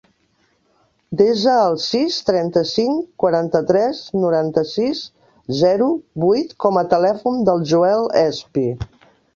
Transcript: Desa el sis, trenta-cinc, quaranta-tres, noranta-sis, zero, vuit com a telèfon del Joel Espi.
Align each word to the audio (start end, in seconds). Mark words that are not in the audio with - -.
Desa 1.19 1.57
el 1.65 1.77
sis, 1.83 2.17
trenta-cinc, 2.29 3.05
quaranta-tres, 3.25 4.01
noranta-sis, 4.25 5.03
zero, 5.63 5.93
vuit 6.27 6.59
com 6.67 6.83
a 6.83 6.87
telèfon 6.97 7.43
del 7.51 7.65
Joel 7.75 8.13
Espi. 8.27 8.69